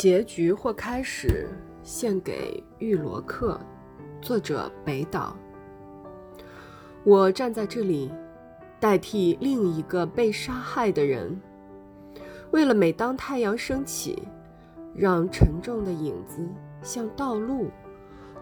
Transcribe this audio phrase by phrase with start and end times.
[0.00, 1.46] 结局或开始，
[1.82, 3.60] 献给玉罗克，
[4.22, 5.36] 作者北岛。
[7.04, 8.10] 我站在这里，
[8.80, 11.38] 代替另一个被杀害的人，
[12.50, 14.22] 为了每当太阳升起，
[14.94, 16.48] 让沉重的影子
[16.80, 17.68] 像道路，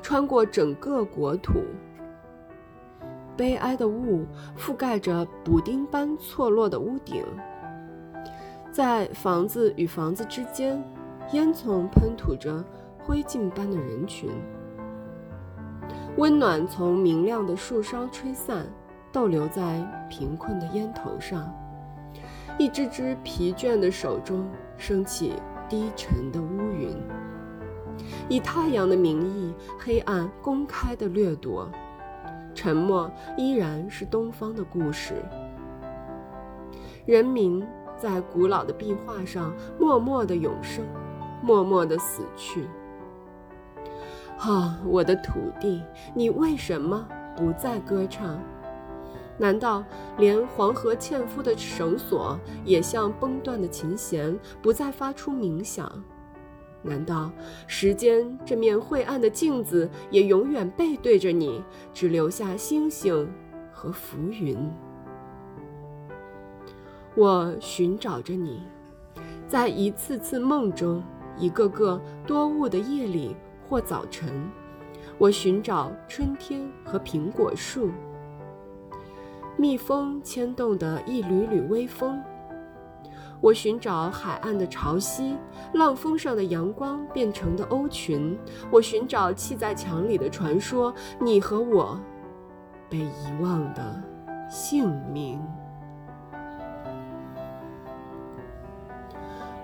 [0.01, 1.55] 穿过整个国土。
[3.37, 4.25] 悲哀的雾
[4.57, 7.25] 覆盖着补丁般错落的屋顶，
[8.71, 10.81] 在房子与房子之间。
[11.33, 12.65] 烟囱喷吐着
[12.99, 14.31] 灰烬般的人群，
[16.17, 18.67] 温暖从明亮的树梢吹散，
[19.13, 21.53] 逗留在贫困的烟头上。
[22.59, 25.35] 一只只疲倦的手中升起
[25.69, 26.97] 低沉的乌云，
[28.29, 31.69] 以太阳的名义，黑暗公开的掠夺。
[32.55, 35.23] 沉默依然是东方的故事。
[37.05, 37.65] 人民
[37.97, 40.85] 在古老的壁画上默默的永生。
[41.43, 42.67] 默默地死去。
[44.39, 45.83] 啊，我的土地，
[46.15, 48.41] 你为什么不再歌唱？
[49.37, 49.85] 难道
[50.17, 55.91] 连黄河纤夫的绳索也像崩断的琴弦，不再发出鸣响？
[56.83, 57.31] 难道
[57.67, 61.63] 时间这面晦暗的镜子也永远背对着你，
[61.93, 63.29] 只留下星星
[63.73, 64.57] 和浮云？
[67.17, 68.63] 我寻找着你，
[69.49, 71.03] 在一次次梦中。
[71.39, 73.37] 一个个多雾的夜里
[73.69, 74.29] 或早晨，
[75.19, 77.91] 我寻找春天和苹果树。
[79.57, 82.23] 蜜蜂牵动的一缕缕微风。
[83.41, 85.37] 我寻找海岸的潮汐，
[85.75, 88.37] 浪峰上的阳光变成的鸥群。
[88.69, 92.01] 我寻找砌在墙里的传说，你和我
[92.91, 94.03] 被遗忘的
[94.51, 95.41] 姓名。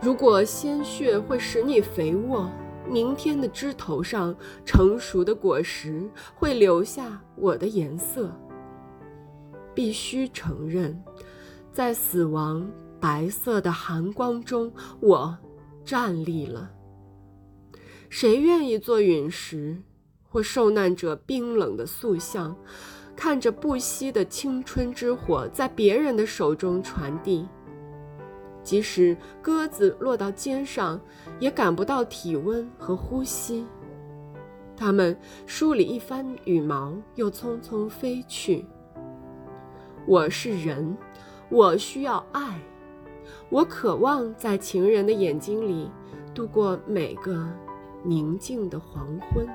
[0.05, 2.47] 如果鲜血会使你肥沃，
[2.87, 8.31] 明天的枝头上成熟的果实会留下我的颜色。
[9.75, 11.03] 必须承认，
[11.73, 12.71] 在死亡
[13.01, 14.71] 白色的寒光中，
[15.01, 15.35] 我
[15.87, 16.71] 站立了。
[18.11, 19.75] 谁愿意做陨石，
[20.29, 22.55] 或受难者冰冷的塑像，
[23.17, 27.49] 看着不息的青春之火在别人的手中传递？
[28.65, 30.99] 即使鸽子落到肩上，
[31.39, 33.67] 也感不到体温和呼吸。
[34.77, 35.17] 它们
[35.47, 38.67] 梳理一番羽毛，又匆匆飞去。
[40.07, 40.97] 我是人，
[41.49, 42.59] 我需要爱，
[43.51, 45.91] 我渴望在情人的眼睛里
[46.35, 47.47] 度过每个
[48.03, 49.47] 宁静的黄昏，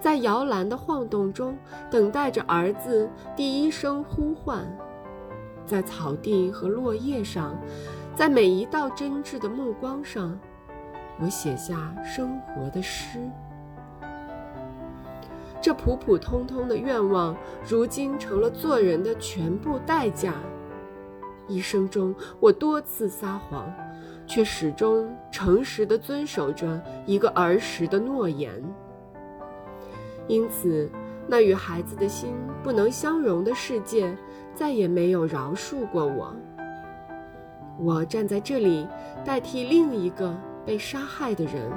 [0.00, 1.56] 在摇篮的晃动中
[1.90, 4.66] 等待着儿子第一声呼唤，
[5.64, 7.56] 在草地和落叶上。
[8.18, 10.36] 在每一道真挚的目光上，
[11.20, 13.20] 我写下生活的诗。
[15.62, 20.34] 这普普通通的愿望，如今成了做人的全部代价。
[21.46, 23.72] 一生中，我多次撒谎，
[24.26, 28.52] 却始终诚实地遵守着一个儿时的诺言。
[30.26, 30.90] 因此，
[31.28, 32.34] 那与孩子的心
[32.64, 34.12] 不能相容的世界，
[34.56, 36.34] 再也没有饶恕过我。
[37.78, 38.86] 我站在这里，
[39.24, 40.34] 代替另一个
[40.66, 41.70] 被杀害的人，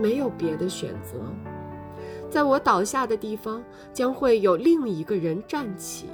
[0.00, 1.18] 没有别的选择。
[2.30, 3.62] 在我倒下的地方，
[3.92, 6.08] 将会有另一个人站起。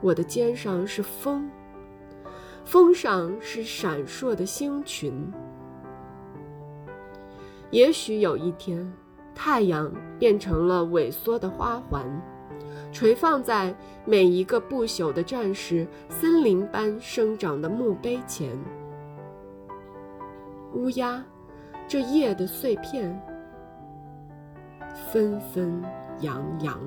[0.00, 1.50] 我的肩上是风，
[2.64, 5.30] 风上是闪烁的星群。
[7.70, 8.92] 也许有一天，
[9.34, 12.04] 太阳变成了萎缩的花环。
[12.92, 13.74] 垂放在
[14.04, 18.50] 每一个不朽的战士森林般生长的墓碑前。
[20.74, 21.24] 乌鸦，
[21.86, 23.20] 这夜的碎片
[25.10, 25.82] 纷纷
[26.20, 26.78] 扬扬。